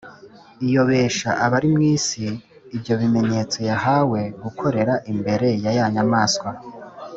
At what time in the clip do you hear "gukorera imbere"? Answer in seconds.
4.43-5.47